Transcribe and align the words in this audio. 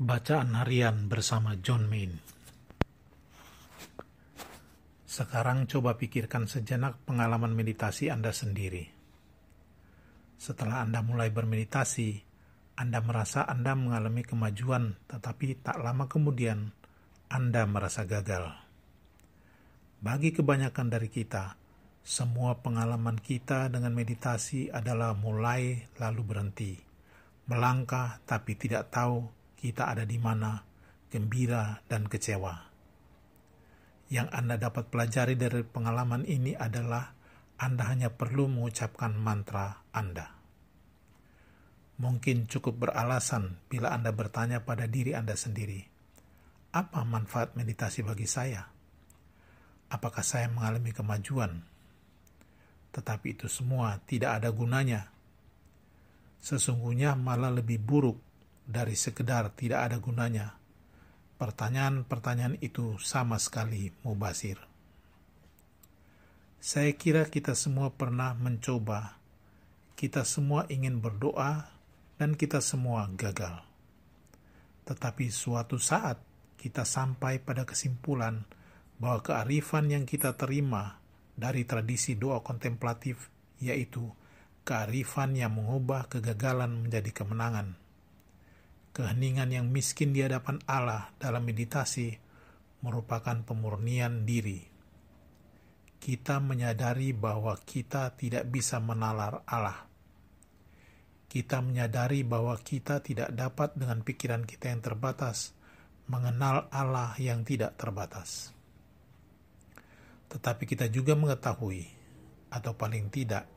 Bacaan 0.00 0.56
Harian 0.56 1.12
bersama 1.12 1.60
John 1.60 1.84
Main 1.84 2.16
Sekarang 5.04 5.68
coba 5.68 6.00
pikirkan 6.00 6.48
sejenak 6.48 7.04
pengalaman 7.04 7.52
meditasi 7.52 8.08
Anda 8.08 8.32
sendiri. 8.32 8.88
Setelah 10.40 10.88
Anda 10.88 11.04
mulai 11.04 11.28
bermeditasi, 11.28 12.16
Anda 12.80 13.04
merasa 13.04 13.44
Anda 13.44 13.76
mengalami 13.76 14.24
kemajuan, 14.24 14.96
tetapi 15.04 15.60
tak 15.60 15.76
lama 15.84 16.08
kemudian 16.08 16.72
Anda 17.28 17.68
merasa 17.68 18.08
gagal. 18.08 18.56
Bagi 20.00 20.32
kebanyakan 20.32 20.88
dari 20.88 21.12
kita, 21.12 21.60
semua 22.00 22.56
pengalaman 22.56 23.20
kita 23.20 23.68
dengan 23.68 23.92
meditasi 23.92 24.72
adalah 24.72 25.12
mulai 25.12 25.92
lalu 26.00 26.24
berhenti, 26.24 26.72
melangkah 27.52 28.16
tapi 28.24 28.56
tidak 28.56 28.88
tahu 28.88 29.39
kita 29.60 29.92
ada 29.92 30.08
di 30.08 30.16
mana, 30.16 30.64
gembira, 31.12 31.84
dan 31.84 32.08
kecewa. 32.08 32.72
Yang 34.08 34.28
Anda 34.32 34.56
dapat 34.56 34.88
pelajari 34.88 35.36
dari 35.36 35.60
pengalaman 35.60 36.24
ini 36.24 36.56
adalah 36.56 37.12
Anda 37.60 37.84
hanya 37.92 38.08
perlu 38.08 38.48
mengucapkan 38.48 39.12
mantra 39.20 39.84
Anda. 39.92 40.32
Mungkin 42.00 42.48
cukup 42.48 42.88
beralasan 42.88 43.60
bila 43.68 43.92
Anda 43.92 44.16
bertanya 44.16 44.64
pada 44.64 44.88
diri 44.88 45.12
Anda 45.12 45.36
sendiri, 45.36 45.84
apa 46.72 47.04
manfaat 47.04 47.52
meditasi 47.52 48.00
bagi 48.00 48.24
saya? 48.24 48.64
Apakah 49.92 50.24
saya 50.24 50.48
mengalami 50.48 50.96
kemajuan? 50.96 51.60
Tetapi 52.96 53.36
itu 53.36 53.46
semua 53.52 54.00
tidak 54.08 54.40
ada 54.40 54.48
gunanya. 54.48 55.12
Sesungguhnya 56.40 57.12
malah 57.20 57.52
lebih 57.52 57.76
buruk 57.76 58.29
dari 58.70 58.94
sekedar 58.94 59.50
tidak 59.58 59.90
ada 59.90 59.98
gunanya. 59.98 60.54
Pertanyaan-pertanyaan 61.42 62.62
itu 62.62 62.94
sama 63.02 63.42
sekali 63.42 63.90
mubasir. 64.06 64.62
Saya 66.62 66.94
kira 66.94 67.26
kita 67.26 67.58
semua 67.58 67.90
pernah 67.90 68.36
mencoba. 68.38 69.18
Kita 69.98 70.22
semua 70.22 70.70
ingin 70.70 71.02
berdoa 71.02 71.66
dan 72.16 72.38
kita 72.38 72.62
semua 72.62 73.10
gagal. 73.18 73.58
Tetapi 74.86 75.26
suatu 75.34 75.76
saat 75.76 76.22
kita 76.60 76.86
sampai 76.86 77.42
pada 77.42 77.66
kesimpulan 77.66 78.44
bahwa 79.00 79.24
kearifan 79.24 79.88
yang 79.88 80.04
kita 80.04 80.36
terima 80.36 81.00
dari 81.32 81.64
tradisi 81.64 82.20
doa 82.20 82.44
kontemplatif 82.44 83.32
yaitu 83.56 84.12
kearifan 84.68 85.32
yang 85.32 85.56
mengubah 85.56 86.12
kegagalan 86.12 86.84
menjadi 86.84 87.24
kemenangan 87.24 87.80
keheningan 89.00 89.48
yang 89.48 89.72
miskin 89.72 90.12
di 90.12 90.20
hadapan 90.20 90.60
Allah 90.68 91.08
dalam 91.16 91.48
meditasi 91.48 92.20
merupakan 92.84 93.40
pemurnian 93.40 94.28
diri. 94.28 94.60
Kita 95.96 96.36
menyadari 96.36 97.16
bahwa 97.16 97.56
kita 97.56 98.12
tidak 98.20 98.52
bisa 98.52 98.76
menalar 98.76 99.40
Allah. 99.48 99.88
Kita 101.32 101.64
menyadari 101.64 102.20
bahwa 102.28 102.52
kita 102.60 103.00
tidak 103.00 103.32
dapat 103.32 103.72
dengan 103.72 104.04
pikiran 104.04 104.44
kita 104.44 104.68
yang 104.68 104.84
terbatas 104.84 105.56
mengenal 106.04 106.68
Allah 106.68 107.16
yang 107.16 107.40
tidak 107.40 107.80
terbatas. 107.80 108.52
Tetapi 110.28 110.68
kita 110.68 110.92
juga 110.92 111.16
mengetahui, 111.16 111.88
atau 112.52 112.76
paling 112.76 113.08
tidak, 113.08 113.48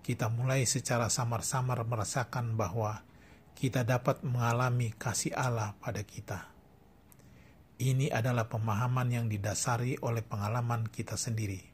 kita 0.00 0.32
mulai 0.32 0.64
secara 0.64 1.12
samar-samar 1.12 1.84
merasakan 1.84 2.54
bahwa 2.54 3.02
kita 3.56 3.88
dapat 3.88 4.20
mengalami 4.20 4.92
kasih 4.92 5.32
Allah 5.32 5.72
pada 5.80 6.04
kita. 6.04 6.52
Ini 7.80 8.12
adalah 8.12 8.52
pemahaman 8.52 9.08
yang 9.08 9.26
didasari 9.32 9.96
oleh 10.04 10.20
pengalaman 10.20 10.84
kita 10.92 11.16
sendiri. 11.16 11.64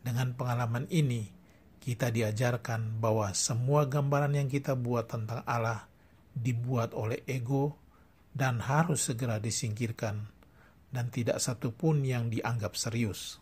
Dengan 0.00 0.32
pengalaman 0.32 0.88
ini, 0.88 1.28
kita 1.84 2.08
diajarkan 2.08 2.96
bahwa 2.96 3.28
semua 3.36 3.84
gambaran 3.84 4.40
yang 4.40 4.48
kita 4.48 4.72
buat 4.72 5.12
tentang 5.12 5.44
Allah 5.44 5.84
dibuat 6.32 6.96
oleh 6.96 7.20
ego 7.28 7.76
dan 8.32 8.64
harus 8.64 9.04
segera 9.04 9.36
disingkirkan, 9.36 10.32
dan 10.88 11.12
tidak 11.12 11.44
satu 11.44 11.76
pun 11.76 12.00
yang 12.08 12.32
dianggap 12.32 12.72
serius. 12.72 13.36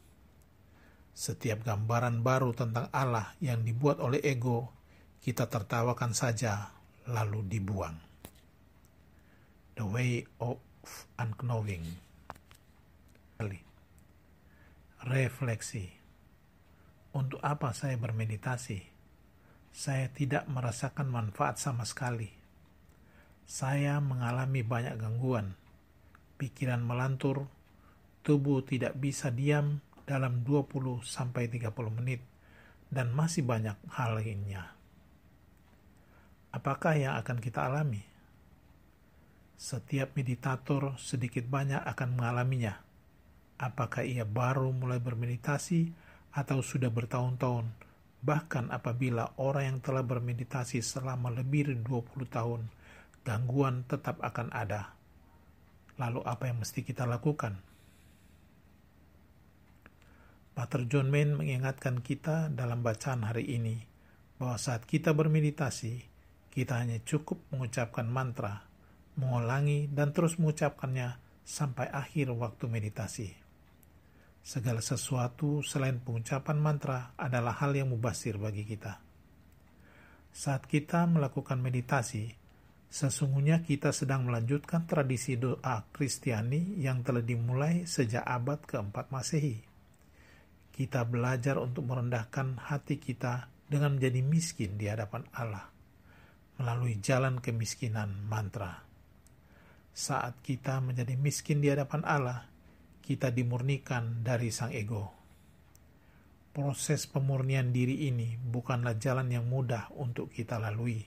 Setiap 1.14 1.62
gambaran 1.62 2.26
baru 2.26 2.50
tentang 2.50 2.90
Allah 2.90 3.30
yang 3.38 3.62
dibuat 3.62 4.02
oleh 4.02 4.18
ego, 4.26 4.74
kita 5.22 5.46
tertawakan 5.46 6.18
saja 6.18 6.81
lalu 7.08 7.42
dibuang. 7.46 7.96
The 9.74 9.86
way 9.86 10.22
of 10.38 10.60
unknowing. 11.18 11.86
Refleksi. 15.02 15.90
Untuk 17.10 17.42
apa 17.42 17.74
saya 17.74 17.98
bermeditasi? 17.98 18.86
Saya 19.74 20.06
tidak 20.14 20.46
merasakan 20.46 21.10
manfaat 21.10 21.58
sama 21.58 21.82
sekali. 21.82 22.30
Saya 23.42 23.98
mengalami 23.98 24.62
banyak 24.62 24.94
gangguan. 24.94 25.58
Pikiran 26.38 26.86
melantur, 26.86 27.50
tubuh 28.22 28.62
tidak 28.62 28.94
bisa 28.94 29.34
diam 29.34 29.82
dalam 30.06 30.46
20 30.46 31.02
sampai 31.02 31.50
30 31.50 31.98
menit 31.98 32.22
dan 32.92 33.10
masih 33.10 33.42
banyak 33.42 33.74
hal 33.90 34.20
lainnya 34.20 34.81
apakah 36.52 36.94
yang 36.94 37.16
akan 37.18 37.40
kita 37.40 37.66
alami? 37.66 38.04
Setiap 39.56 40.14
meditator 40.14 40.94
sedikit 41.00 41.48
banyak 41.48 41.80
akan 41.80 42.18
mengalaminya. 42.18 42.82
Apakah 43.56 44.02
ia 44.02 44.26
baru 44.26 44.74
mulai 44.74 44.98
bermeditasi 44.98 45.94
atau 46.34 46.60
sudah 46.60 46.90
bertahun-tahun, 46.90 47.70
bahkan 48.24 48.68
apabila 48.74 49.34
orang 49.38 49.76
yang 49.76 49.78
telah 49.78 50.02
bermeditasi 50.02 50.82
selama 50.82 51.30
lebih 51.30 51.70
dari 51.70 51.80
20 51.80 52.26
tahun, 52.26 52.60
gangguan 53.22 53.86
tetap 53.86 54.18
akan 54.18 54.50
ada. 54.50 54.98
Lalu 55.96 56.20
apa 56.26 56.50
yang 56.50 56.58
mesti 56.58 56.82
kita 56.82 57.06
lakukan? 57.06 57.60
Pater 60.52 60.84
John 60.84 61.08
Main 61.08 61.32
mengingatkan 61.32 62.04
kita 62.04 62.52
dalam 62.52 62.84
bacaan 62.84 63.24
hari 63.24 63.56
ini 63.56 63.88
bahwa 64.36 64.60
saat 64.60 64.84
kita 64.84 65.16
bermeditasi, 65.16 66.11
kita 66.52 66.84
hanya 66.84 67.00
cukup 67.00 67.40
mengucapkan 67.48 68.04
mantra, 68.04 68.68
mengulangi 69.16 69.88
dan 69.88 70.12
terus 70.12 70.36
mengucapkannya 70.36 71.16
sampai 71.48 71.88
akhir 71.88 72.28
waktu 72.36 72.68
meditasi. 72.68 73.32
Segala 74.44 74.84
sesuatu 74.84 75.64
selain 75.64 75.96
pengucapan 76.04 76.60
mantra 76.60 77.16
adalah 77.16 77.56
hal 77.56 77.72
yang 77.72 77.88
mubasir 77.88 78.36
bagi 78.36 78.68
kita. 78.68 79.00
Saat 80.28 80.68
kita 80.68 81.08
melakukan 81.08 81.56
meditasi, 81.56 82.36
sesungguhnya 82.92 83.64
kita 83.64 83.88
sedang 83.96 84.28
melanjutkan 84.28 84.84
tradisi 84.84 85.40
doa 85.40 85.88
Kristiani 85.88 86.76
yang 86.76 87.00
telah 87.00 87.24
dimulai 87.24 87.88
sejak 87.88 88.28
abad 88.28 88.60
keempat 88.68 89.08
Masehi. 89.08 89.56
Kita 90.68 91.08
belajar 91.08 91.56
untuk 91.56 91.88
merendahkan 91.88 92.60
hati 92.60 93.00
kita 93.00 93.48
dengan 93.72 93.96
menjadi 93.96 94.20
miskin 94.20 94.76
di 94.76 94.88
hadapan 94.88 95.24
Allah 95.32 95.71
melalui 96.62 97.02
jalan 97.02 97.42
kemiskinan 97.42 98.22
mantra. 98.30 98.86
Saat 99.90 100.38
kita 100.46 100.78
menjadi 100.78 101.18
miskin 101.18 101.58
di 101.58 101.74
hadapan 101.74 102.06
Allah, 102.06 102.46
kita 103.02 103.34
dimurnikan 103.34 104.22
dari 104.22 104.54
sang 104.54 104.70
ego. 104.70 105.10
Proses 106.54 107.10
pemurnian 107.10 107.74
diri 107.74 108.06
ini 108.06 108.38
bukanlah 108.38 108.94
jalan 108.94 109.26
yang 109.26 109.50
mudah 109.50 109.90
untuk 109.98 110.30
kita 110.30 110.62
lalui. 110.62 111.02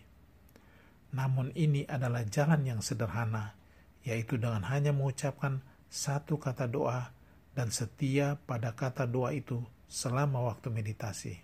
Namun 1.16 1.56
ini 1.56 1.88
adalah 1.88 2.28
jalan 2.28 2.68
yang 2.68 2.84
sederhana, 2.84 3.56
yaitu 4.04 4.36
dengan 4.36 4.68
hanya 4.68 4.92
mengucapkan 4.92 5.64
satu 5.88 6.36
kata 6.36 6.68
doa 6.68 7.16
dan 7.56 7.72
setia 7.72 8.36
pada 8.44 8.76
kata 8.76 9.08
doa 9.08 9.32
itu 9.32 9.64
selama 9.88 10.44
waktu 10.44 10.68
meditasi. 10.68 11.40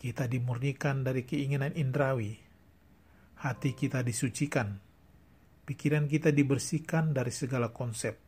Kita 0.00 0.24
dimurnikan 0.24 1.04
dari 1.04 1.28
keinginan 1.28 1.76
indrawi, 1.76 2.47
hati 3.38 3.78
kita 3.78 4.02
disucikan, 4.02 4.82
pikiran 5.62 6.10
kita 6.10 6.34
dibersihkan 6.34 7.14
dari 7.14 7.30
segala 7.30 7.70
konsep, 7.70 8.18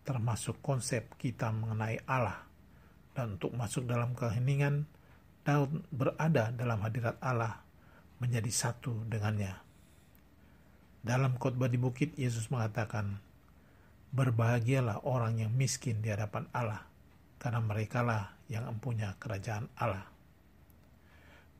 termasuk 0.00 0.64
konsep 0.64 1.12
kita 1.20 1.52
mengenai 1.52 2.00
Allah, 2.08 2.48
dan 3.12 3.36
untuk 3.36 3.52
masuk 3.52 3.84
dalam 3.84 4.16
keheningan 4.16 4.88
dan 5.44 5.84
berada 5.92 6.50
dalam 6.56 6.80
hadirat 6.82 7.20
Allah 7.20 7.60
menjadi 8.18 8.48
satu 8.48 9.04
dengannya. 9.06 9.52
Dalam 11.06 11.38
khotbah 11.38 11.70
di 11.70 11.78
bukit, 11.78 12.18
Yesus 12.18 12.50
mengatakan, 12.50 13.22
Berbahagialah 14.10 15.04
orang 15.04 15.38
yang 15.38 15.52
miskin 15.52 16.00
di 16.00 16.08
hadapan 16.10 16.48
Allah, 16.50 16.82
karena 17.36 17.60
merekalah 17.60 18.34
yang 18.48 18.66
empunya 18.66 19.14
kerajaan 19.20 19.70
Allah. 19.76 20.08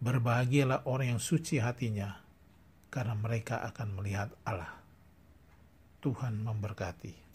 Berbahagialah 0.02 0.88
orang 0.88 1.14
yang 1.14 1.22
suci 1.22 1.62
hatinya, 1.62 2.25
karena 2.96 3.12
mereka 3.12 3.60
akan 3.60 4.00
melihat 4.00 4.32
Allah. 4.48 4.72
Tuhan 6.00 6.40
memberkati. 6.40 7.25